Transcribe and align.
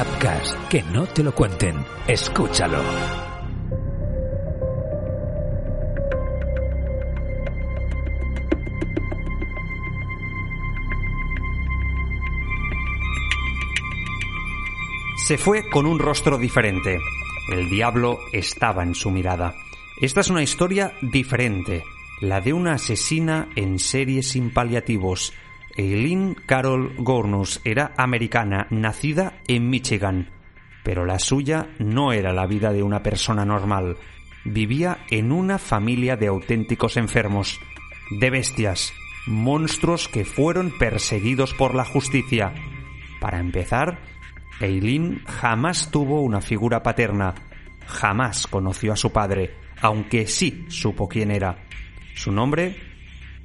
Upcast, 0.00 0.54
que 0.68 0.80
no 0.82 1.06
te 1.06 1.24
lo 1.24 1.34
cuenten. 1.34 1.84
Escúchalo. 2.06 2.78
Se 15.16 15.36
fue 15.36 15.68
con 15.68 15.86
un 15.86 15.98
rostro 15.98 16.38
diferente. 16.38 17.00
El 17.50 17.68
diablo 17.68 18.20
estaba 18.32 18.84
en 18.84 18.94
su 18.94 19.10
mirada. 19.10 19.56
Esta 20.00 20.20
es 20.20 20.30
una 20.30 20.44
historia 20.44 20.92
diferente, 21.02 21.82
la 22.20 22.40
de 22.40 22.52
una 22.52 22.74
asesina 22.74 23.48
en 23.56 23.80
serie 23.80 24.22
sin 24.22 24.52
paliativos. 24.52 25.32
Eileen 25.78 26.34
Carol 26.34 26.92
Gornus 26.96 27.60
era 27.64 27.92
americana, 27.96 28.66
nacida 28.70 29.34
en 29.46 29.70
Michigan, 29.70 30.28
pero 30.82 31.06
la 31.06 31.20
suya 31.20 31.68
no 31.78 32.12
era 32.12 32.32
la 32.32 32.48
vida 32.48 32.72
de 32.72 32.82
una 32.82 33.04
persona 33.04 33.44
normal. 33.44 33.96
Vivía 34.44 34.98
en 35.08 35.30
una 35.30 35.56
familia 35.58 36.16
de 36.16 36.26
auténticos 36.26 36.96
enfermos, 36.96 37.60
de 38.10 38.28
bestias, 38.28 38.92
monstruos 39.28 40.08
que 40.08 40.24
fueron 40.24 40.76
perseguidos 40.76 41.54
por 41.54 41.76
la 41.76 41.84
justicia. 41.84 42.54
Para 43.20 43.38
empezar, 43.38 44.00
Eileen 44.60 45.22
jamás 45.26 45.92
tuvo 45.92 46.22
una 46.22 46.40
figura 46.40 46.82
paterna, 46.82 47.36
jamás 47.86 48.48
conoció 48.48 48.94
a 48.94 48.96
su 48.96 49.12
padre, 49.12 49.54
aunque 49.80 50.26
sí 50.26 50.64
supo 50.70 51.08
quién 51.08 51.30
era. 51.30 51.68
Su 52.16 52.32
nombre, 52.32 52.74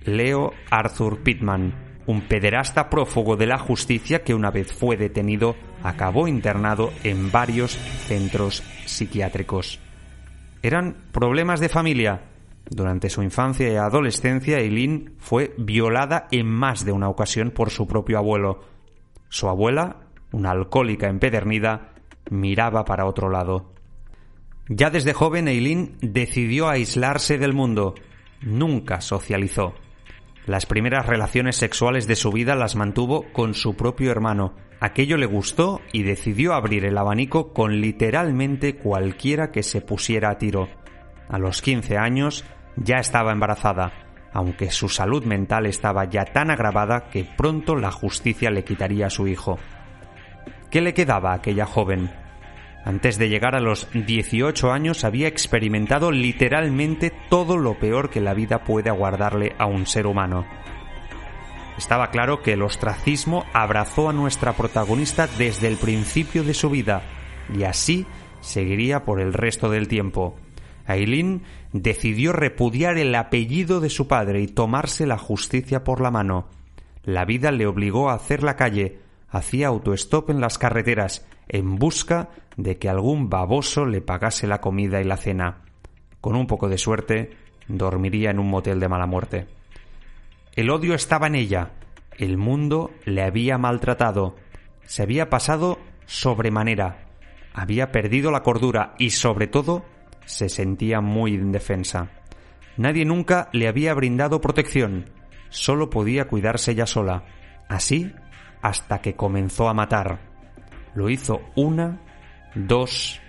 Leo 0.03 0.51
Arthur 0.71 1.21
Pittman, 1.21 1.82
un 2.05 2.21
pederasta 2.21 2.89
prófugo 2.89 3.35
de 3.35 3.47
la 3.47 3.57
justicia 3.57 4.23
que 4.23 4.33
una 4.33 4.51
vez 4.51 4.73
fue 4.73 4.97
detenido 4.97 5.55
acabó 5.83 6.27
internado 6.27 6.91
en 7.03 7.31
varios 7.31 7.71
centros 7.71 8.63
psiquiátricos. 8.85 9.79
Eran 10.61 10.95
problemas 11.11 11.59
de 11.59 11.69
familia. 11.69 12.21
Durante 12.69 13.09
su 13.09 13.21
infancia 13.21 13.71
y 13.71 13.75
adolescencia, 13.75 14.59
Eileen 14.59 15.15
fue 15.17 15.53
violada 15.57 16.27
en 16.31 16.47
más 16.47 16.85
de 16.85 16.93
una 16.93 17.09
ocasión 17.09 17.51
por 17.51 17.69
su 17.69 17.87
propio 17.87 18.17
abuelo. 18.17 18.61
Su 19.27 19.49
abuela, 19.49 19.97
una 20.31 20.51
alcohólica 20.51 21.09
empedernida, 21.09 21.93
miraba 22.29 22.85
para 22.85 23.05
otro 23.05 23.29
lado. 23.29 23.73
Ya 24.69 24.89
desde 24.89 25.13
joven, 25.13 25.49
Eileen 25.49 25.97
decidió 26.01 26.69
aislarse 26.69 27.37
del 27.37 27.53
mundo. 27.53 27.95
Nunca 28.41 29.01
socializó. 29.01 29.73
Las 30.45 30.65
primeras 30.65 31.05
relaciones 31.05 31.55
sexuales 31.55 32.05
de 32.05 32.17
su 32.17 32.31
vida 32.31 32.55
las 32.55 32.75
mantuvo 32.75 33.31
con 33.31 33.53
su 33.53 33.75
propio 33.77 34.11
hermano. 34.11 34.53
Aquello 34.81 35.15
le 35.15 35.25
gustó 35.25 35.79
y 35.93 36.03
decidió 36.03 36.53
abrir 36.53 36.83
el 36.83 36.97
abanico 36.97 37.53
con 37.53 37.79
literalmente 37.79 38.75
cualquiera 38.75 39.51
que 39.51 39.63
se 39.63 39.79
pusiera 39.79 40.31
a 40.31 40.37
tiro. 40.37 40.67
A 41.29 41.39
los 41.39 41.61
15 41.61 41.97
años 41.97 42.43
ya 42.75 42.97
estaba 42.97 43.31
embarazada, 43.31 43.93
aunque 44.33 44.69
su 44.69 44.89
salud 44.89 45.23
mental 45.23 45.65
estaba 45.65 46.09
ya 46.09 46.25
tan 46.25 46.51
agravada 46.51 47.05
que 47.09 47.23
pronto 47.23 47.77
la 47.77 47.91
justicia 47.91 48.51
le 48.51 48.65
quitaría 48.65 49.07
a 49.07 49.11
su 49.11 49.29
hijo. 49.29 49.57
¿Qué 50.69 50.81
le 50.81 50.93
quedaba 50.93 51.31
a 51.31 51.35
aquella 51.35 51.65
joven? 51.65 52.22
Antes 52.85 53.17
de 53.17 53.29
llegar 53.29 53.55
a 53.55 53.61
los 53.61 53.87
18 53.93 54.71
años 54.71 55.05
había 55.05 55.27
experimentado 55.27 56.11
literalmente 56.11 57.13
todo 57.29 57.57
lo 57.57 57.79
peor 57.79 58.09
que 58.09 58.19
la 58.19 58.33
vida 58.33 58.65
puede 58.65 58.89
aguardarle 58.89 59.55
a 59.57 59.65
un 59.67 59.85
ser 59.85 60.05
humano. 60.05 60.45
Estaba 61.77 62.11
claro 62.11 62.41
que 62.41 62.53
el 62.53 62.61
ostracismo 62.61 63.45
abrazó 63.53 64.09
a 64.09 64.13
nuestra 64.13 64.53
protagonista 64.53 65.27
desde 65.37 65.69
el 65.69 65.77
principio 65.77 66.43
de 66.43 66.53
su 66.53 66.69
vida 66.69 67.01
y 67.57 67.63
así 67.63 68.05
seguiría 68.41 69.05
por 69.05 69.21
el 69.21 69.33
resto 69.33 69.69
del 69.69 69.87
tiempo. 69.87 70.35
Aileen 70.85 71.43
decidió 71.71 72.33
repudiar 72.33 72.97
el 72.97 73.15
apellido 73.15 73.79
de 73.79 73.89
su 73.89 74.07
padre 74.09 74.41
y 74.41 74.47
tomarse 74.47 75.07
la 75.07 75.17
justicia 75.17 75.85
por 75.85 76.01
la 76.01 76.11
mano. 76.11 76.49
La 77.03 77.23
vida 77.23 77.51
le 77.51 77.65
obligó 77.65 78.09
a 78.09 78.15
hacer 78.15 78.43
la 78.43 78.57
calle, 78.57 78.99
hacía 79.29 79.67
autostop 79.67 80.29
en 80.29 80.41
las 80.41 80.57
carreteras 80.57 81.25
en 81.47 81.75
busca 81.75 82.29
de 82.57 82.77
que 82.77 82.89
algún 82.89 83.29
baboso 83.29 83.85
le 83.85 84.01
pagase 84.01 84.47
la 84.47 84.61
comida 84.61 85.01
y 85.01 85.03
la 85.03 85.17
cena. 85.17 85.61
Con 86.21 86.35
un 86.35 86.47
poco 86.47 86.69
de 86.69 86.77
suerte, 86.77 87.31
dormiría 87.67 88.31
en 88.31 88.39
un 88.39 88.49
motel 88.49 88.79
de 88.79 88.89
mala 88.89 89.05
muerte. 89.05 89.47
El 90.55 90.69
odio 90.69 90.93
estaba 90.93 91.27
en 91.27 91.35
ella. 91.35 91.71
El 92.17 92.37
mundo 92.37 92.91
le 93.05 93.23
había 93.23 93.57
maltratado. 93.57 94.35
Se 94.85 95.01
había 95.01 95.29
pasado 95.29 95.79
sobremanera. 96.05 97.07
Había 97.53 97.91
perdido 97.91 98.31
la 98.31 98.43
cordura 98.43 98.95
y, 98.99 99.11
sobre 99.11 99.47
todo, 99.47 99.83
se 100.25 100.49
sentía 100.49 101.01
muy 101.01 101.33
indefensa. 101.33 102.09
Nadie 102.77 103.05
nunca 103.05 103.49
le 103.51 103.67
había 103.67 103.93
brindado 103.93 104.41
protección. 104.41 105.09
Solo 105.49 105.89
podía 105.89 106.27
cuidarse 106.27 106.71
ella 106.71 106.87
sola. 106.87 107.25
Así 107.67 108.11
hasta 108.61 109.01
que 109.01 109.15
comenzó 109.15 109.67
a 109.67 109.73
matar. 109.73 110.32
Lo 110.95 111.09
hizo 111.09 111.41
una, 111.55 111.99
dos, 112.55 113.21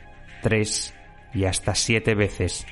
tres 0.43 0.95
y 1.33 1.45
hasta 1.45 1.75
siete 1.75 2.15
veces. 2.15 2.67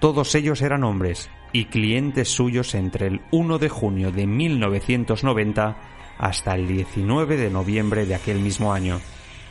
Todos 0.00 0.34
ellos 0.34 0.62
eran 0.62 0.84
hombres 0.84 1.30
y 1.52 1.66
clientes 1.66 2.28
suyos 2.28 2.74
entre 2.74 3.06
el 3.06 3.20
1 3.32 3.58
de 3.58 3.68
junio 3.68 4.12
de 4.12 4.26
1990 4.26 5.76
hasta 6.18 6.54
el 6.54 6.68
19 6.68 7.36
de 7.36 7.50
noviembre 7.50 8.06
de 8.06 8.14
aquel 8.14 8.40
mismo 8.40 8.72
año. 8.72 9.00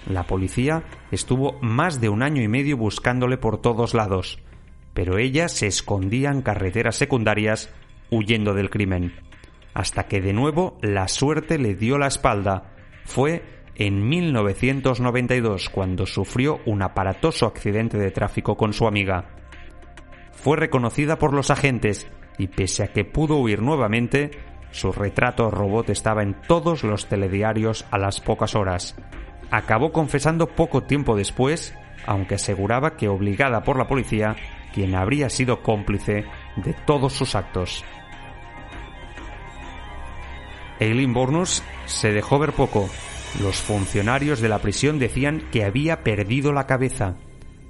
La 0.08 0.24
policía 0.24 0.84
estuvo 1.12 1.60
más 1.62 2.00
de 2.00 2.10
un 2.10 2.24
año 2.24 2.42
y 2.42 2.48
medio 2.48 2.78
buscándole 2.78 3.38
por 3.38 3.62
todos 3.62 3.94
lados, 3.94 4.40
pero 4.94 5.18
ella 5.18 5.50
se 5.50 5.68
escondía 5.68 6.30
en 6.30 6.42
carreteras 6.42 6.96
secundarias 6.96 7.70
huyendo 8.10 8.54
del 8.54 8.70
crimen 8.70 9.14
hasta 9.74 10.08
que 10.08 10.22
de 10.22 10.34
nuevo 10.34 10.78
la 10.82 11.08
suerte 11.08 11.58
le 11.58 11.76
dio 11.76 11.98
la 11.98 12.08
espalda. 12.08 12.74
Fue 13.06 13.59
en 13.80 14.08
1992 14.08 15.70
cuando 15.70 16.06
sufrió 16.06 16.60
un 16.66 16.82
aparatoso 16.82 17.46
accidente 17.46 17.98
de 17.98 18.12
tráfico 18.12 18.58
con 18.58 18.74
su 18.74 18.86
amiga. 18.86 19.30
Fue 20.34 20.58
reconocida 20.58 21.18
por 21.18 21.34
los 21.34 21.50
agentes 21.50 22.08
y 22.38 22.48
pese 22.48 22.84
a 22.84 22.88
que 22.88 23.06
pudo 23.06 23.38
huir 23.38 23.62
nuevamente, 23.62 24.32
su 24.72 24.92
retrato 24.92 25.50
robot 25.50 25.90
estaba 25.90 26.24
en 26.24 26.36
todos 26.48 26.84
los 26.84 27.08
telediarios 27.08 27.86
a 27.90 27.98
las 27.98 28.20
pocas 28.20 28.54
horas. 28.54 28.96
Acabó 29.50 29.94
confesando 29.94 30.48
poco 30.48 30.84
tiempo 30.84 31.16
después, 31.16 31.74
aunque 32.06 32.36
aseguraba 32.36 32.98
que 32.98 33.08
obligada 33.08 33.64
por 33.64 33.78
la 33.78 33.88
policía, 33.88 34.36
quien 34.74 34.94
habría 34.94 35.30
sido 35.30 35.64
cómplice 35.64 36.26
de 36.58 36.74
todos 36.86 37.14
sus 37.14 37.34
actos. 37.34 37.86
Eileen 40.80 41.14
Bornus 41.14 41.64
se 41.86 42.12
dejó 42.12 42.40
ver 42.40 42.52
poco. 42.52 42.90
Los 43.38 43.62
funcionarios 43.62 44.42
de 44.42 44.50
la 44.50 44.60
prisión 44.60 45.00
decían 45.00 45.44
que 45.52 45.64
había 45.64 46.04
perdido 46.04 46.52
la 46.52 46.66
cabeza. 46.66 47.16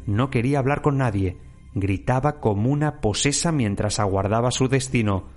No 0.08 0.32
quería 0.32 0.60
hablar 0.60 0.82
con 0.82 0.98
nadie. 0.98 1.38
Gritaba 1.76 2.40
como 2.40 2.72
una 2.72 3.02
posesa 3.02 3.52
mientras 3.52 4.00
aguardaba 4.00 4.50
su 4.52 4.68
destino. 4.68 5.28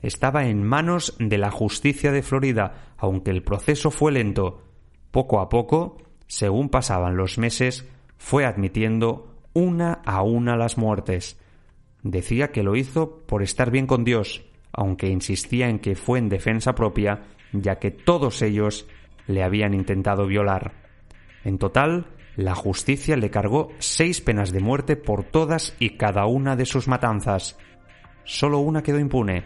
Estaba 0.00 0.46
en 0.46 0.62
manos 0.62 1.16
de 1.18 1.36
la 1.38 1.50
justicia 1.50 2.12
de 2.12 2.22
Florida, 2.22 2.94
aunque 2.96 3.30
el 3.30 3.42
proceso 3.42 3.90
fue 3.90 4.12
lento. 4.12 4.62
Poco 5.10 5.40
a 5.40 5.48
poco, 5.50 5.98
según 6.28 6.70
pasaban 6.70 7.16
los 7.16 7.36
meses, 7.36 7.86
fue 8.16 8.46
admitiendo 8.46 9.34
una 9.52 10.00
a 10.06 10.22
una 10.22 10.56
las 10.56 10.78
muertes. 10.78 11.38
Decía 12.02 12.52
que 12.52 12.62
lo 12.62 12.76
hizo 12.76 13.18
por 13.26 13.42
estar 13.42 13.70
bien 13.70 13.86
con 13.86 14.04
Dios, 14.04 14.44
aunque 14.72 15.08
insistía 15.08 15.68
en 15.68 15.78
que 15.78 15.94
fue 15.94 16.18
en 16.20 16.28
defensa 16.28 16.74
propia, 16.74 17.24
ya 17.52 17.78
que 17.78 17.90
todos 17.90 18.40
ellos 18.40 18.86
le 19.26 19.42
habían 19.42 19.74
intentado 19.74 20.26
violar. 20.26 20.72
En 21.44 21.58
total, 21.58 22.06
la 22.36 22.54
justicia 22.54 23.16
le 23.16 23.30
cargó 23.30 23.70
seis 23.78 24.20
penas 24.20 24.52
de 24.52 24.60
muerte 24.60 24.96
por 24.96 25.24
todas 25.24 25.76
y 25.78 25.90
cada 25.90 26.26
una 26.26 26.56
de 26.56 26.66
sus 26.66 26.88
matanzas. 26.88 27.56
Solo 28.24 28.58
una 28.58 28.82
quedó 28.82 28.98
impune, 28.98 29.44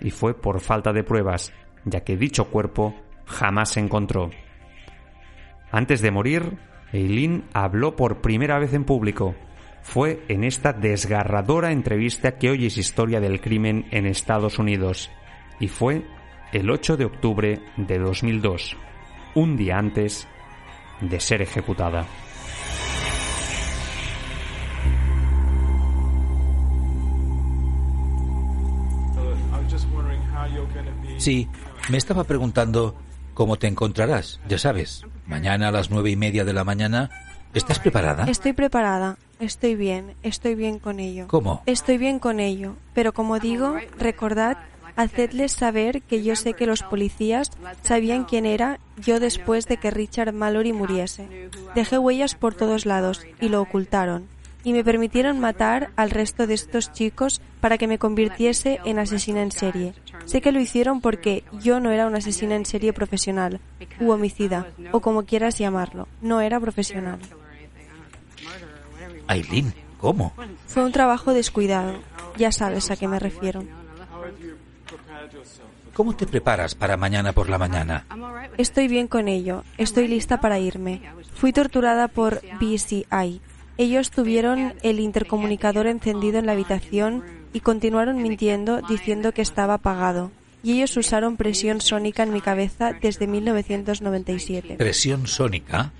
y 0.00 0.10
fue 0.10 0.34
por 0.34 0.60
falta 0.60 0.92
de 0.92 1.04
pruebas, 1.04 1.52
ya 1.84 2.00
que 2.00 2.16
dicho 2.16 2.50
cuerpo 2.50 2.94
jamás 3.24 3.70
se 3.70 3.80
encontró. 3.80 4.30
Antes 5.70 6.02
de 6.02 6.10
morir, 6.10 6.58
Eileen 6.92 7.44
habló 7.52 7.96
por 7.96 8.20
primera 8.20 8.58
vez 8.58 8.74
en 8.74 8.84
público, 8.84 9.34
fue 9.82 10.24
en 10.28 10.44
esta 10.44 10.72
desgarradora 10.72 11.72
entrevista 11.72 12.38
que 12.38 12.50
hoy 12.50 12.66
es 12.66 12.78
historia 12.78 13.20
del 13.20 13.40
crimen 13.40 13.86
en 13.90 14.06
Estados 14.06 14.58
Unidos, 14.58 15.10
y 15.60 15.68
fue 15.68 16.04
el 16.52 16.70
8 16.70 16.96
de 16.96 17.04
octubre 17.04 17.60
de 17.76 17.98
2002, 17.98 18.76
un 19.34 19.56
día 19.56 19.78
antes 19.78 20.28
de 21.00 21.20
ser 21.20 21.42
ejecutada. 21.42 22.06
Sí, 31.18 31.48
me 31.88 31.98
estaba 31.98 32.24
preguntando 32.24 32.96
¿Cómo 33.34 33.56
te 33.56 33.66
encontrarás? 33.66 34.40
Ya 34.46 34.58
sabes, 34.58 35.06
mañana 35.26 35.68
a 35.68 35.72
las 35.72 35.90
nueve 35.90 36.10
y 36.10 36.16
media 36.16 36.44
de 36.44 36.52
la 36.52 36.64
mañana. 36.64 37.10
¿Estás 37.54 37.78
preparada? 37.78 38.24
Estoy 38.24 38.52
preparada. 38.52 39.16
Estoy 39.40 39.74
bien. 39.74 40.14
Estoy 40.22 40.54
bien 40.54 40.78
con 40.78 41.00
ello. 41.00 41.28
¿Cómo? 41.28 41.62
Estoy 41.66 41.96
bien 41.96 42.18
con 42.18 42.40
ello. 42.40 42.76
Pero 42.94 43.12
como 43.12 43.38
digo, 43.38 43.76
recordad, 43.98 44.58
hacedles 44.96 45.52
saber 45.52 46.02
que 46.02 46.22
yo 46.22 46.36
sé 46.36 46.54
que 46.54 46.66
los 46.66 46.82
policías 46.82 47.50
sabían 47.82 48.24
quién 48.24 48.46
era 48.46 48.78
yo 48.96 49.20
después 49.20 49.66
de 49.66 49.76
que 49.76 49.90
Richard 49.90 50.32
Mallory 50.32 50.72
muriese. 50.72 51.50
Dejé 51.74 51.98
huellas 51.98 52.34
por 52.34 52.54
todos 52.54 52.86
lados 52.86 53.26
y 53.40 53.48
lo 53.48 53.60
ocultaron 53.60 54.28
y 54.64 54.72
me 54.72 54.84
permitieron 54.84 55.40
matar 55.40 55.90
al 55.96 56.10
resto 56.10 56.46
de 56.46 56.54
estos 56.54 56.92
chicos 56.92 57.40
para 57.60 57.78
que 57.78 57.88
me 57.88 57.98
convirtiese 57.98 58.80
en 58.84 58.98
asesina 58.98 59.42
en 59.42 59.50
serie. 59.50 59.94
Sé 60.24 60.40
que 60.40 60.52
lo 60.52 60.60
hicieron 60.60 61.00
porque 61.00 61.44
yo 61.60 61.80
no 61.80 61.90
era 61.90 62.06
una 62.06 62.18
asesina 62.18 62.54
en 62.54 62.66
serie 62.66 62.92
profesional, 62.92 63.60
u 64.00 64.10
homicida, 64.10 64.68
o 64.92 65.00
como 65.00 65.24
quieras 65.24 65.58
llamarlo. 65.58 66.06
No 66.20 66.40
era 66.40 66.60
profesional. 66.60 67.18
Aileen, 69.26 69.74
¿cómo? 69.98 70.32
Fue 70.66 70.84
un 70.84 70.92
trabajo 70.92 71.32
descuidado. 71.32 71.98
Ya 72.36 72.52
sabes 72.52 72.90
a 72.90 72.96
qué 72.96 73.08
me 73.08 73.18
refiero. 73.18 73.64
¿Cómo 75.94 76.16
te 76.16 76.26
preparas 76.26 76.74
para 76.74 76.96
mañana 76.96 77.32
por 77.32 77.50
la 77.50 77.58
mañana? 77.58 78.06
Estoy 78.56 78.88
bien 78.88 79.08
con 79.08 79.28
ello. 79.28 79.62
Estoy 79.76 80.08
lista 80.08 80.40
para 80.40 80.58
irme. 80.58 81.02
Fui 81.34 81.52
torturada 81.52 82.08
por 82.08 82.40
BCI. 82.60 83.40
Ellos 83.76 84.10
tuvieron 84.10 84.74
el 84.82 85.00
intercomunicador 85.00 85.86
encendido 85.86 86.38
en 86.38 86.46
la 86.46 86.52
habitación 86.52 87.24
y 87.52 87.60
continuaron 87.60 88.22
mintiendo 88.22 88.80
diciendo 88.82 89.32
que 89.32 89.42
estaba 89.42 89.74
apagado. 89.74 90.30
Y 90.62 90.74
ellos 90.74 90.96
usaron 90.96 91.36
presión 91.36 91.80
sónica 91.80 92.22
en 92.22 92.32
mi 92.32 92.40
cabeza 92.40 92.92
desde 92.92 93.26
1997. 93.26 94.76
¿Presión 94.76 95.26
sónica? 95.26 95.92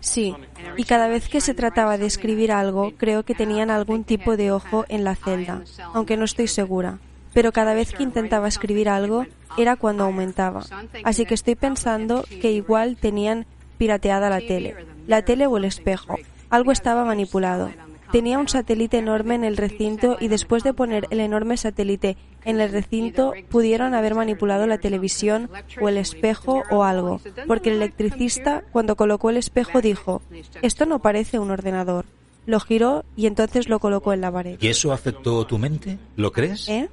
Sí, 0.00 0.34
y 0.78 0.84
cada 0.84 1.08
vez 1.08 1.28
que 1.28 1.42
se 1.42 1.52
trataba 1.52 1.98
de 1.98 2.06
escribir 2.06 2.52
algo, 2.52 2.92
creo 2.96 3.22
que 3.24 3.34
tenían 3.34 3.70
algún 3.70 4.04
tipo 4.04 4.38
de 4.38 4.50
ojo 4.50 4.86
en 4.88 5.04
la 5.04 5.14
celda, 5.14 5.62
aunque 5.92 6.16
no 6.16 6.24
estoy 6.24 6.48
segura. 6.48 6.98
Pero 7.32 7.52
cada 7.52 7.74
vez 7.74 7.92
que 7.92 8.02
intentaba 8.02 8.48
escribir 8.48 8.88
algo, 8.88 9.26
era 9.56 9.76
cuando 9.76 10.04
aumentaba. 10.04 10.64
Así 11.04 11.26
que 11.26 11.34
estoy 11.34 11.54
pensando 11.54 12.24
que 12.40 12.52
igual 12.52 12.96
tenían 12.96 13.46
pirateada 13.78 14.30
la 14.30 14.40
tele, 14.40 14.74
la 15.06 15.22
tele 15.22 15.46
o 15.46 15.56
el 15.56 15.64
espejo. 15.64 16.16
Algo 16.50 16.72
estaba 16.72 17.04
manipulado. 17.04 17.70
Tenía 18.12 18.38
un 18.38 18.48
satélite 18.48 18.98
enorme 18.98 19.36
en 19.36 19.44
el 19.44 19.56
recinto 19.56 20.16
y 20.20 20.26
después 20.26 20.64
de 20.64 20.74
poner 20.74 21.06
el 21.10 21.20
enorme 21.20 21.56
satélite 21.56 22.16
en 22.44 22.60
el 22.60 22.72
recinto 22.72 23.32
pudieron 23.48 23.94
haber 23.94 24.16
manipulado 24.16 24.66
la 24.66 24.78
televisión 24.78 25.48
o 25.80 25.88
el 25.88 25.96
espejo 25.96 26.64
o 26.70 26.82
algo, 26.82 27.20
porque 27.46 27.70
el 27.70 27.76
electricista 27.76 28.64
cuando 28.72 28.96
colocó 28.96 29.30
el 29.30 29.36
espejo 29.36 29.80
dijo, 29.80 30.22
esto 30.60 30.86
no 30.86 30.98
parece 30.98 31.38
un 31.38 31.52
ordenador. 31.52 32.04
Lo 32.46 32.58
giró 32.58 33.04
y 33.16 33.26
entonces 33.26 33.68
lo 33.68 33.78
colocó 33.78 34.12
en 34.12 34.22
la 34.22 34.32
pared. 34.32 34.56
¿Y 34.60 34.68
eso 34.68 34.92
afectó 34.92 35.46
tu 35.46 35.58
mente? 35.58 35.98
¿Lo 36.16 36.32
crees? 36.32 36.68
¿Eh? 36.68 36.88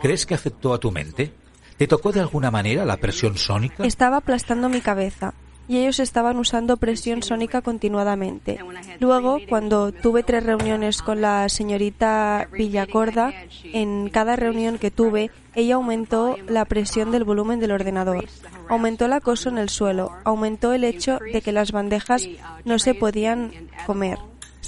¿Crees 0.00 0.26
que 0.26 0.34
afectó 0.34 0.74
a 0.74 0.78
tu 0.78 0.90
mente? 0.90 1.32
¿Te 1.76 1.86
tocó 1.86 2.12
de 2.12 2.20
alguna 2.20 2.50
manera 2.50 2.84
la 2.84 2.96
presión 2.96 3.36
sónica? 3.36 3.84
Estaba 3.84 4.18
aplastando 4.18 4.68
mi 4.68 4.80
cabeza 4.80 5.34
y 5.68 5.78
ellos 5.78 6.00
estaban 6.00 6.36
usando 6.38 6.76
presión 6.76 7.22
sónica 7.22 7.62
continuadamente. 7.62 8.58
Luego, 9.00 9.38
cuando 9.48 9.92
tuve 9.92 10.22
tres 10.22 10.44
reuniones 10.44 11.02
con 11.02 11.20
la 11.20 11.48
señorita 11.48 12.48
Villacorda, 12.52 13.32
en 13.64 14.10
cada 14.10 14.36
reunión 14.36 14.78
que 14.78 14.90
tuve, 14.90 15.30
ella 15.54 15.76
aumentó 15.76 16.36
la 16.48 16.64
presión 16.64 17.10
del 17.10 17.24
volumen 17.24 17.60
del 17.60 17.72
ordenador, 17.72 18.26
aumentó 18.68 19.06
el 19.06 19.12
acoso 19.12 19.48
en 19.48 19.58
el 19.58 19.68
suelo, 19.68 20.12
aumentó 20.24 20.72
el 20.72 20.84
hecho 20.84 21.18
de 21.18 21.40
que 21.40 21.52
las 21.52 21.72
bandejas 21.72 22.28
no 22.64 22.78
se 22.78 22.94
podían 22.94 23.52
comer. 23.86 24.18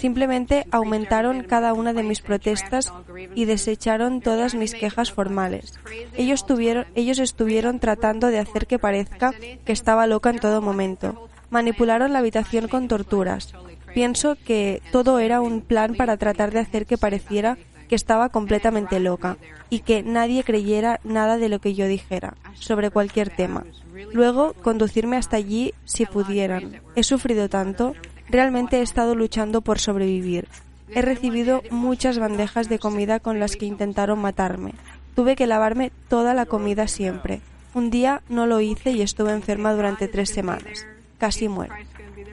Simplemente 0.05 0.67
aumentaron 0.71 1.45
cada 1.45 1.73
una 1.73 1.95
de 1.95 2.03
mis 2.03 2.21
protestas 2.21 2.93
y 3.35 3.47
desecharon 3.47 4.21
todas 4.21 4.55
mis 4.55 4.75
quejas 4.75 5.11
formales. 5.11 5.81
Ellos, 6.12 6.45
ellos 6.95 7.19
estuvieron 7.19 7.81
tratando 7.81 8.27
de 8.27 8.39
hacer 8.39 8.67
que 8.67 8.79
parezca 8.79 9.33
que 9.33 9.73
estaba 9.73 10.06
loca 10.06 10.29
en 10.29 10.41
todo 10.41 10.61
momento. 10.61 11.31
Manipularon 11.49 12.12
la 12.12 12.19
habitación 12.19 12.69
con 12.69 12.87
torturas. 12.87 13.55
Pienso 13.95 14.37
que 14.37 14.83
todo 14.93 15.21
era 15.21 15.41
un 15.41 15.62
plan 15.62 15.95
para 15.95 16.19
tratar 16.19 16.53
de 16.53 16.59
hacer 16.59 16.85
que 16.85 16.99
pareciera 16.99 17.56
que 17.89 17.95
estaba 17.95 18.29
completamente 18.29 19.01
loca 19.01 19.39
y 19.71 19.81
que 19.81 20.03
nadie 20.03 20.45
creyera 20.45 21.01
nada 21.03 21.39
de 21.39 21.49
lo 21.49 21.61
que 21.61 21.73
yo 21.73 21.87
dijera 21.87 22.35
sobre 22.53 22.91
cualquier 22.91 23.31
tema. 23.31 23.65
Luego, 24.12 24.53
conducirme 24.53 25.17
hasta 25.17 25.39
allí 25.39 25.73
si 25.87 26.05
pudieran. 26.05 26.83
He 26.95 27.03
sufrido 27.05 27.49
tanto, 27.49 27.95
Realmente 28.29 28.79
he 28.79 28.82
estado 28.82 29.15
luchando 29.15 29.61
por 29.61 29.79
sobrevivir. 29.79 30.49
He 30.88 31.03
recibido 31.03 31.62
muchas 31.71 32.19
bandejas 32.19 32.69
de 32.69 32.79
comida 32.79 33.21
con 33.21 33.41
las 33.41 33.56
que 33.56 33.67
intentaron 33.67 34.19
matarme. 34.19 34.75
Tuve 35.15 35.37
que 35.37 35.47
lavarme 35.47 35.93
toda 36.09 36.35
la 36.35 36.47
comida 36.47 36.88
siempre. 36.88 37.41
Un 37.75 37.91
día 37.91 38.23
no 38.29 38.47
lo 38.47 38.61
hice 38.61 38.93
y 38.93 39.03
estuve 39.03 39.32
enferma 39.32 39.73
durante 39.75 40.09
tres 40.09 40.31
semanas. 40.31 40.87
Casi 41.19 41.49
muero. 41.49 41.75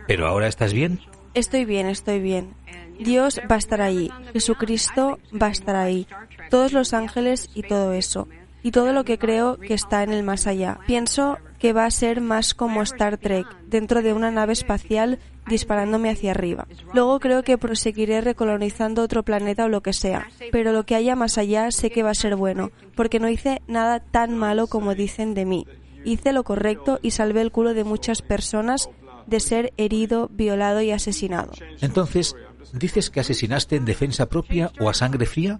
¿Pero 0.07 0.27
ahora 0.27 0.47
estás 0.47 0.73
bien? 0.73 0.99
Estoy 1.33 1.65
bien, 1.65 1.87
estoy 1.87 2.19
bien. 2.19 2.53
Dios 2.99 3.41
va 3.49 3.55
a 3.55 3.59
estar 3.59 3.81
ahí. 3.81 4.11
Jesucristo 4.33 5.19
va 5.39 5.47
a 5.47 5.51
estar 5.51 5.75
ahí. 5.75 6.07
Todos 6.49 6.73
los 6.73 6.93
ángeles 6.93 7.49
y 7.55 7.63
todo 7.63 7.93
eso. 7.93 8.27
Y 8.63 8.71
todo 8.71 8.93
lo 8.93 9.03
que 9.05 9.17
creo 9.17 9.57
que 9.57 9.73
está 9.73 10.03
en 10.03 10.11
el 10.11 10.23
más 10.23 10.45
allá. 10.45 10.79
Pienso 10.85 11.39
que 11.57 11.73
va 11.73 11.85
a 11.85 11.91
ser 11.91 12.21
más 12.21 12.53
como 12.53 12.81
Star 12.83 13.17
Trek, 13.17 13.47
dentro 13.65 14.01
de 14.01 14.13
una 14.13 14.29
nave 14.29 14.53
espacial 14.53 15.19
disparándome 15.47 16.09
hacia 16.09 16.31
arriba. 16.31 16.67
Luego 16.93 17.19
creo 17.19 17.43
que 17.43 17.57
proseguiré 17.57 18.21
recolonizando 18.21 19.01
otro 19.01 19.23
planeta 19.23 19.65
o 19.65 19.69
lo 19.69 19.81
que 19.81 19.93
sea, 19.93 20.29
pero 20.51 20.71
lo 20.71 20.85
que 20.85 20.95
haya 20.95 21.15
más 21.15 21.37
allá 21.37 21.71
sé 21.71 21.89
que 21.89 22.03
va 22.03 22.11
a 22.11 22.15
ser 22.15 22.35
bueno, 22.35 22.71
porque 22.95 23.19
no 23.19 23.29
hice 23.29 23.61
nada 23.67 23.99
tan 23.99 24.37
malo 24.37 24.67
como 24.67 24.95
dicen 24.95 25.33
de 25.33 25.45
mí. 25.45 25.67
Hice 26.03 26.33
lo 26.33 26.43
correcto 26.43 26.99
y 27.01 27.11
salvé 27.11 27.41
el 27.41 27.51
culo 27.51 27.73
de 27.73 27.83
muchas 27.83 28.21
personas 28.21 28.89
de 29.27 29.39
ser 29.39 29.73
herido, 29.77 30.29
violado 30.31 30.81
y 30.81 30.91
asesinado. 30.91 31.51
Entonces, 31.81 32.35
¿dices 32.73 33.09
que 33.09 33.19
asesinaste 33.19 33.75
en 33.75 33.85
defensa 33.85 34.27
propia 34.27 34.71
o 34.79 34.89
a 34.89 34.93
sangre 34.93 35.25
fría? 35.25 35.59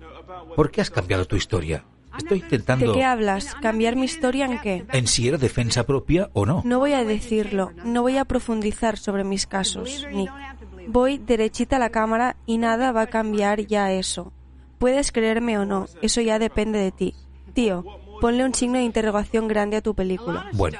¿Por 0.56 0.72
qué 0.72 0.82
has 0.82 0.90
cambiado 0.90 1.26
tu 1.26 1.36
historia? 1.36 1.86
Estoy 2.18 2.40
intentando... 2.40 2.88
¿De 2.88 2.94
qué 2.94 3.04
hablas? 3.04 3.56
¿Cambiar 3.56 3.96
mi 3.96 4.06
historia 4.06 4.46
en 4.46 4.60
qué? 4.60 4.86
¿En 4.92 5.08
si 5.08 5.28
era 5.28 5.38
defensa 5.38 5.86
propia 5.86 6.30
o 6.34 6.46
no? 6.46 6.62
No 6.66 6.80
voy 6.80 6.94
a 6.94 7.04
decirlo, 7.04 7.72
no 7.84 8.02
voy 8.02 8.18
a 8.18 8.26
profundizar 8.26 8.98
sobre 8.98 9.24
mis 9.24 9.48
casos, 9.48 10.06
Nick. 10.12 10.32
Voy 10.88 11.18
derechita 11.18 11.78
a 11.78 11.80
la 11.80 11.90
cámara 11.90 12.36
y 12.46 12.58
nada 12.58 12.92
va 12.92 13.02
a 13.02 13.08
cambiar 13.08 13.66
ya 13.68 13.92
eso. 13.92 14.34
Puedes 14.78 15.12
creerme 15.12 15.58
o 15.58 15.66
no, 15.66 15.88
eso 16.02 16.22
ya 16.22 16.40
depende 16.40 16.80
de 16.80 16.92
ti. 16.92 17.16
Tío, 17.54 17.86
ponle 18.20 18.46
un 18.46 18.54
signo 18.54 18.80
de 18.80 18.86
interrogación 18.86 19.48
grande 19.48 19.78
a 19.78 19.82
tu 19.82 19.94
película. 19.94 20.50
Bueno, 20.54 20.80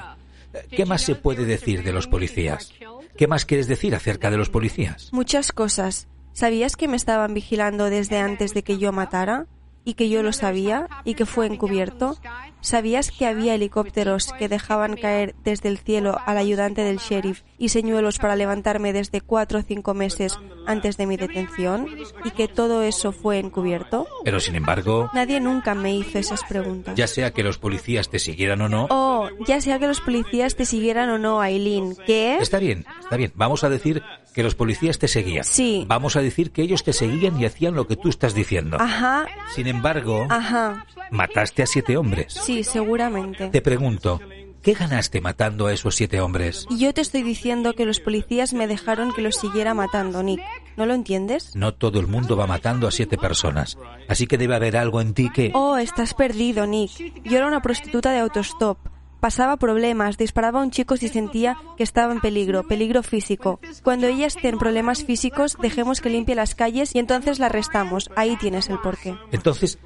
¿qué 0.70 0.84
más 0.86 1.02
se 1.02 1.14
puede 1.14 1.44
decir 1.44 1.82
de 1.84 1.92
los 1.92 2.06
policías? 2.06 2.72
¿Qué 3.16 3.26
más 3.26 3.44
quieres 3.44 3.68
decir 3.68 3.94
acerca 3.94 4.30
de 4.30 4.38
los 4.38 4.50
policías? 4.50 5.10
Muchas 5.12 5.52
cosas. 5.52 6.08
¿Sabías 6.32 6.76
que 6.76 6.88
me 6.88 6.96
estaban 6.96 7.34
vigilando 7.34 7.90
desde 7.90 8.18
antes 8.18 8.54
de 8.54 8.62
que 8.62 8.78
yo 8.78 8.90
matara? 8.90 9.46
Y 9.84 9.94
que 9.94 10.08
yo 10.08 10.22
lo 10.22 10.32
sabía 10.32 10.88
y 11.04 11.14
que 11.14 11.26
fue 11.26 11.46
encubierto? 11.46 12.16
¿Sabías 12.62 13.10
que 13.10 13.26
había 13.26 13.54
helicópteros 13.56 14.32
que 14.38 14.48
dejaban 14.48 14.96
caer 14.96 15.34
desde 15.44 15.68
el 15.68 15.78
cielo 15.78 16.16
al 16.24 16.38
ayudante 16.38 16.82
del 16.82 16.98
sheriff 16.98 17.42
y 17.58 17.70
señuelos 17.70 18.18
para 18.18 18.36
levantarme 18.36 18.92
desde 18.92 19.20
cuatro 19.20 19.58
o 19.58 19.62
cinco 19.62 19.94
meses 19.94 20.38
antes 20.64 20.96
de 20.96 21.06
mi 21.06 21.16
detención? 21.16 21.88
¿Y 22.24 22.30
que 22.30 22.46
todo 22.46 22.82
eso 22.82 23.10
fue 23.10 23.40
encubierto? 23.40 24.06
Pero 24.24 24.38
sin 24.38 24.54
embargo... 24.54 25.10
Nadie 25.12 25.40
nunca 25.40 25.74
me 25.74 25.94
hizo 25.94 26.18
esas 26.18 26.44
preguntas. 26.44 26.94
Ya 26.94 27.08
sea 27.08 27.32
que 27.32 27.42
los 27.42 27.58
policías 27.58 28.08
te 28.08 28.20
siguieran 28.20 28.60
o 28.60 28.68
no... 28.68 28.86
Oh, 28.90 29.28
ya 29.46 29.60
sea 29.60 29.80
que 29.80 29.88
los 29.88 30.00
policías 30.00 30.54
te 30.54 30.64
siguieran 30.64 31.10
o 31.10 31.18
no, 31.18 31.40
Aileen. 31.40 31.96
¿Qué? 32.06 32.38
Está 32.38 32.58
bien, 32.58 32.86
está 33.00 33.16
bien. 33.16 33.32
Vamos 33.34 33.64
a 33.64 33.68
decir 33.68 34.02
que 34.32 34.42
los 34.42 34.54
policías 34.54 34.98
te 34.98 35.08
seguían. 35.08 35.44
Sí. 35.44 35.84
Vamos 35.88 36.16
a 36.16 36.22
decir 36.22 36.52
que 36.52 36.62
ellos 36.62 36.84
te 36.84 36.92
seguían 36.92 37.38
y 37.40 37.44
hacían 37.44 37.74
lo 37.74 37.86
que 37.86 37.96
tú 37.96 38.08
estás 38.08 38.34
diciendo. 38.34 38.76
Ajá. 38.80 39.26
Sin 39.54 39.66
embargo... 39.66 40.26
Ajá. 40.30 40.86
Mataste 41.10 41.62
a 41.62 41.66
siete 41.66 41.96
hombres. 41.96 42.32
Sí, 42.32 42.51
seguramente. 42.64 43.48
Te 43.48 43.62
pregunto, 43.62 44.20
¿qué 44.62 44.74
ganaste 44.74 45.20
matando 45.20 45.66
a 45.66 45.72
esos 45.72 45.94
siete 45.94 46.20
hombres? 46.20 46.66
Yo 46.70 46.92
te 46.94 47.00
estoy 47.00 47.22
diciendo 47.22 47.72
que 47.74 47.86
los 47.86 48.00
policías 48.00 48.52
me 48.52 48.66
dejaron 48.66 49.12
que 49.12 49.22
los 49.22 49.36
siguiera 49.36 49.74
matando, 49.74 50.22
Nick. 50.22 50.40
¿No 50.76 50.86
lo 50.86 50.94
entiendes? 50.94 51.54
No 51.54 51.74
todo 51.74 52.00
el 52.00 52.06
mundo 52.06 52.36
va 52.36 52.46
matando 52.46 52.86
a 52.86 52.90
siete 52.90 53.18
personas. 53.18 53.76
Así 54.08 54.26
que 54.26 54.38
debe 54.38 54.54
haber 54.54 54.76
algo 54.76 55.00
en 55.00 55.14
ti 55.14 55.30
que... 55.30 55.50
Oh, 55.54 55.76
estás 55.76 56.14
perdido, 56.14 56.66
Nick. 56.66 57.22
Yo 57.24 57.38
era 57.38 57.46
una 57.46 57.62
prostituta 57.62 58.12
de 58.12 58.20
autostop. 58.20 58.78
Pasaba 59.20 59.56
problemas, 59.56 60.18
disparaba 60.18 60.58
a 60.58 60.64
un 60.64 60.72
chico 60.72 60.96
si 60.96 61.06
sentía 61.06 61.56
que 61.76 61.84
estaba 61.84 62.12
en 62.12 62.20
peligro, 62.20 62.66
peligro 62.66 63.04
físico. 63.04 63.60
Cuando 63.84 64.08
ella 64.08 64.26
esté 64.26 64.48
en 64.48 64.58
problemas 64.58 65.04
físicos, 65.04 65.56
dejemos 65.62 66.00
que 66.00 66.10
limpie 66.10 66.34
las 66.34 66.56
calles 66.56 66.92
y 66.96 66.98
entonces 66.98 67.38
la 67.38 67.46
arrestamos. 67.46 68.10
Ahí 68.16 68.36
tienes 68.36 68.68
el 68.68 68.80
porqué. 68.80 69.16
Entonces, 69.30 69.78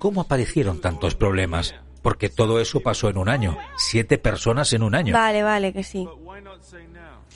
¿cómo 0.00 0.22
aparecieron 0.22 0.80
tantos 0.80 1.14
problemas? 1.14 1.76
Porque 2.02 2.28
todo 2.28 2.60
eso 2.60 2.80
pasó 2.80 3.08
en 3.08 3.18
un 3.18 3.28
año. 3.28 3.56
Siete 3.76 4.18
personas 4.18 4.72
en 4.72 4.82
un 4.82 4.94
año. 4.94 5.12
Vale, 5.12 5.42
vale, 5.42 5.72
que 5.72 5.84
sí. 5.84 6.08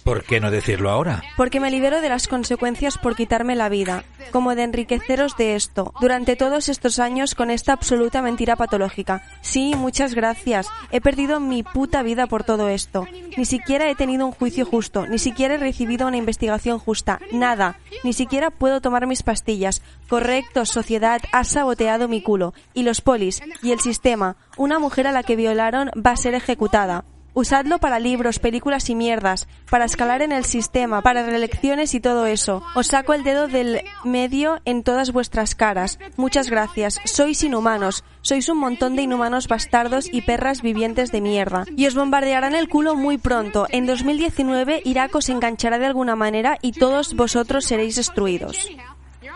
¿Por 0.05 0.25
qué 0.25 0.41
no 0.41 0.51
decirlo 0.51 0.91
ahora? 0.91 1.23
Porque 1.37 1.61
me 1.61 1.71
libero 1.71 2.01
de 2.01 2.09
las 2.09 2.29
consecuencias 2.29 2.99
por 2.99 3.17
quitarme 3.17 3.55
la 3.55 3.69
vida, 3.69 4.05
como 4.31 4.55
de 4.55 4.65
enriqueceros 4.65 5.37
de 5.37 5.55
esto, 5.55 5.95
durante 6.01 6.37
todos 6.37 6.69
estos 6.69 6.99
años 6.99 7.35
con 7.35 7.51
esta 7.51 7.73
absoluta 7.73 8.21
mentira 8.21 8.57
patológica. 8.57 9.23
Sí, 9.41 9.75
muchas 9.77 10.15
gracias. 10.15 10.69
He 10.91 11.01
perdido 11.01 11.41
mi 11.41 11.63
puta 11.63 12.03
vida 12.03 12.27
por 12.27 12.45
todo 12.45 12.69
esto. 12.69 13.07
Ni 13.37 13.45
siquiera 13.45 13.89
he 13.89 13.95
tenido 13.95 14.27
un 14.27 14.33
juicio 14.33 14.67
justo, 14.67 15.07
ni 15.07 15.19
siquiera 15.19 15.55
he 15.55 15.59
recibido 15.59 16.07
una 16.07 16.19
investigación 16.19 16.79
justa, 16.79 17.21
nada. 17.33 17.79
Ni 18.03 18.13
siquiera 18.13 18.51
puedo 18.51 18.81
tomar 18.81 19.07
mis 19.07 19.23
pastillas. 19.23 19.83
Correcto, 20.09 20.67
sociedad, 20.67 21.21
ha 21.33 21.45
saboteado 21.45 22.09
mi 22.09 22.23
culo. 22.23 22.53
Y 22.75 22.83
los 22.83 23.01
polis, 23.01 23.43
y 23.63 23.73
el 23.73 23.81
sistema. 23.81 24.37
Una 24.57 24.79
mujer 24.79 25.07
a 25.07 25.13
la 25.13 25.23
que 25.23 25.37
violaron 25.37 25.91
va 25.97 26.13
a 26.13 26.17
ser 26.17 26.35
ejecutada. 26.35 27.05
Usadlo 27.35 27.79
para 27.79 27.99
libros, 27.99 28.39
películas 28.39 28.89
y 28.89 28.95
mierdas, 28.95 29.49
para 29.69 29.85
escalar 29.85 30.23
en 30.23 30.31
el 30.31 30.45
sistema, 30.45 31.03
para 31.03 31.27
reelecciones 31.27 31.93
y 31.95 32.01
todo 32.01 32.27
eso. 32.27 32.63
Os 32.77 32.87
saco 32.87 33.13
el 33.13 33.25
dedo 33.25 33.49
del 33.49 33.83
medio 34.05 34.61
en 34.65 34.85
todas 34.85 35.13
vuestras 35.13 35.57
caras. 35.57 35.99
Muchas 36.17 36.49
gracias. 36.49 37.01
Sois 37.05 37.43
inhumanos. 37.43 38.05
Sois 38.23 38.49
un 38.49 38.59
montón 38.59 38.95
de 38.95 39.03
inhumanos 39.03 39.49
bastardos 39.49 40.09
y 40.13 40.23
perras 40.23 40.63
vivientes 40.63 41.11
de 41.11 41.21
mierda. 41.21 41.65
Y 41.77 41.87
os 41.87 41.97
bombardearán 41.97 42.55
el 42.55 42.69
culo 42.69 42.95
muy 42.95 43.19
pronto. 43.19 43.67
En 43.71 43.87
2019 43.87 44.83
Irak 44.85 45.15
os 45.17 45.29
enganchará 45.29 45.81
de 45.81 45.87
alguna 45.87 46.15
manera 46.15 46.59
y 46.63 46.71
todos 46.71 47.15
vosotros 47.15 47.65
seréis 47.65 47.97
destruidos. 47.97 48.71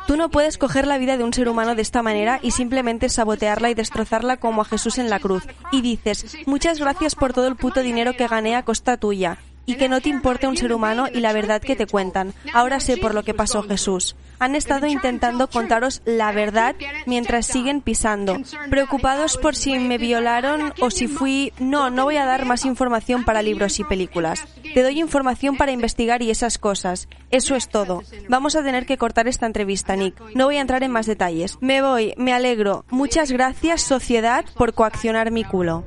Tú 0.06 0.16
no 0.16 0.28
puedes 0.30 0.58
coger 0.58 0.86
la 0.86 0.98
vida 0.98 1.16
de 1.16 1.24
un 1.24 1.32
ser 1.32 1.48
humano 1.48 1.74
de 1.74 1.82
esta 1.82 2.02
manera 2.02 2.40
y 2.42 2.52
simplemente 2.52 3.08
sabotearla 3.08 3.70
y 3.70 3.74
destrozarla 3.74 4.38
como 4.38 4.62
a 4.62 4.64
Jesús 4.64 4.98
en 4.98 5.10
la 5.10 5.20
cruz. 5.20 5.44
Y 5.72 5.82
dices, 5.82 6.36
muchas 6.46 6.78
gracias 6.78 7.14
por 7.14 7.32
todo 7.32 7.46
el 7.46 7.56
puto 7.56 7.82
dinero 7.82 8.12
que 8.14 8.28
gané 8.28 8.56
a 8.56 8.64
costa 8.64 8.96
tuya 8.96 9.38
y 9.68 9.74
que 9.74 9.90
no 9.90 10.00
te 10.00 10.08
importe 10.08 10.48
un 10.48 10.56
ser 10.56 10.72
humano 10.72 11.08
y 11.12 11.20
la 11.20 11.34
verdad 11.34 11.60
que 11.60 11.76
te 11.76 11.86
cuentan. 11.86 12.32
Ahora 12.54 12.80
sé 12.80 12.96
por 12.96 13.14
lo 13.14 13.22
que 13.22 13.34
pasó 13.34 13.62
Jesús. 13.62 14.16
Han 14.38 14.54
estado 14.54 14.86
intentando 14.86 15.50
contaros 15.50 16.00
la 16.06 16.32
verdad 16.32 16.74
mientras 17.04 17.46
siguen 17.46 17.82
pisando, 17.82 18.38
preocupados 18.70 19.36
por 19.36 19.54
si 19.54 19.78
me 19.78 19.98
violaron 19.98 20.72
o 20.80 20.90
si 20.90 21.06
fui... 21.06 21.52
No, 21.58 21.90
no 21.90 22.04
voy 22.04 22.16
a 22.16 22.24
dar 22.24 22.46
más 22.46 22.64
información 22.64 23.24
para 23.24 23.42
libros 23.42 23.78
y 23.78 23.84
películas. 23.84 24.42
Te 24.72 24.82
doy 24.82 25.00
información 25.00 25.58
para 25.58 25.72
investigar 25.72 26.22
y 26.22 26.30
esas 26.30 26.56
cosas. 26.56 27.06
Eso 27.30 27.54
es 27.54 27.68
todo. 27.68 28.02
Vamos 28.26 28.56
a 28.56 28.62
tener 28.62 28.86
que 28.86 28.96
cortar 28.96 29.28
esta 29.28 29.44
entrevista, 29.44 29.96
Nick. 29.96 30.18
No 30.34 30.46
voy 30.46 30.56
a 30.56 30.62
entrar 30.62 30.82
en 30.82 30.92
más 30.92 31.04
detalles. 31.04 31.58
Me 31.60 31.82
voy, 31.82 32.14
me 32.16 32.32
alegro. 32.32 32.86
Muchas 32.88 33.30
gracias, 33.30 33.82
sociedad, 33.82 34.46
por 34.56 34.72
coaccionar 34.72 35.30
mi 35.30 35.44
culo. 35.44 35.84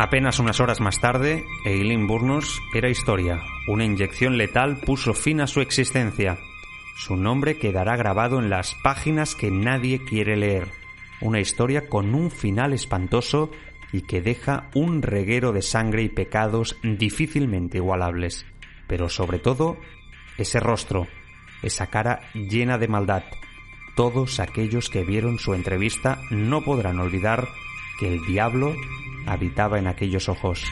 Apenas 0.00 0.38
unas 0.38 0.60
horas 0.60 0.80
más 0.80 0.98
tarde, 0.98 1.44
Eileen 1.66 2.06
Burnus 2.06 2.62
era 2.72 2.88
historia. 2.88 3.42
Una 3.68 3.84
inyección 3.84 4.38
letal 4.38 4.78
puso 4.78 5.12
fin 5.12 5.42
a 5.42 5.46
su 5.46 5.60
existencia. 5.60 6.38
Su 6.96 7.18
nombre 7.18 7.58
quedará 7.58 7.96
grabado 7.96 8.38
en 8.38 8.48
las 8.48 8.74
páginas 8.82 9.34
que 9.34 9.50
nadie 9.50 10.02
quiere 10.02 10.38
leer. 10.38 10.68
Una 11.20 11.38
historia 11.38 11.90
con 11.90 12.14
un 12.14 12.30
final 12.30 12.72
espantoso 12.72 13.50
y 13.92 14.00
que 14.00 14.22
deja 14.22 14.70
un 14.74 15.02
reguero 15.02 15.52
de 15.52 15.60
sangre 15.60 16.02
y 16.02 16.08
pecados 16.08 16.78
difícilmente 16.82 17.76
igualables. 17.76 18.46
Pero 18.86 19.10
sobre 19.10 19.38
todo, 19.38 19.76
ese 20.38 20.60
rostro, 20.60 21.08
esa 21.62 21.88
cara 21.88 22.20
llena 22.32 22.78
de 22.78 22.88
maldad. 22.88 23.24
Todos 23.96 24.40
aquellos 24.40 24.88
que 24.88 25.04
vieron 25.04 25.38
su 25.38 25.52
entrevista 25.52 26.22
no 26.30 26.62
podrán 26.62 27.00
olvidar 27.00 27.48
que 27.98 28.08
el 28.08 28.24
diablo 28.24 28.74
habitaba 29.30 29.78
en 29.78 29.86
aquellos 29.86 30.28
ojos. 30.28 30.64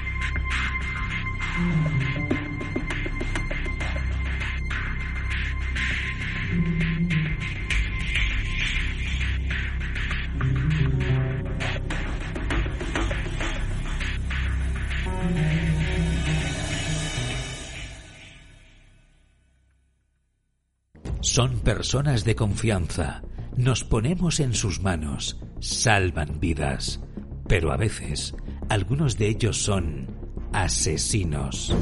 Son 21.21 21.61
personas 21.61 22.25
de 22.25 22.35
confianza. 22.35 23.23
Nos 23.57 23.85
ponemos 23.85 24.41
en 24.41 24.55
sus 24.55 24.83
manos. 24.83 25.39
Salvan 25.61 26.41
vidas. 26.41 27.01
Pero 27.47 27.71
a 27.71 27.77
veces, 27.77 28.35
algunos 28.69 29.17
de 29.17 29.29
ellos 29.29 29.57
son 29.57 30.07
asesinos. 30.53 31.75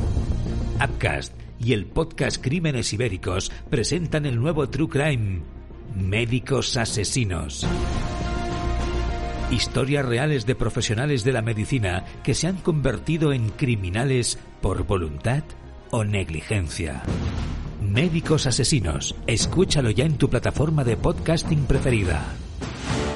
Upcast 0.76 1.34
y 1.58 1.72
el 1.72 1.86
podcast 1.86 2.42
Crímenes 2.42 2.92
Ibéricos 2.92 3.50
presentan 3.70 4.26
el 4.26 4.38
nuevo 4.38 4.68
True 4.68 4.88
Crime, 4.88 5.42
Médicos 5.96 6.76
Asesinos. 6.76 7.66
Historias 9.50 10.04
reales 10.04 10.44
de 10.46 10.54
profesionales 10.54 11.24
de 11.24 11.32
la 11.32 11.42
medicina 11.42 12.04
que 12.22 12.34
se 12.34 12.46
han 12.46 12.56
convertido 12.56 13.32
en 13.32 13.50
criminales 13.50 14.38
por 14.60 14.84
voluntad 14.86 15.44
o 15.90 16.04
negligencia. 16.04 17.02
Médicos 17.80 18.46
Asesinos, 18.46 19.14
escúchalo 19.26 19.90
ya 19.90 20.04
en 20.04 20.18
tu 20.18 20.28
plataforma 20.28 20.84
de 20.84 20.96
podcasting 20.96 21.64
preferida. 21.66 22.36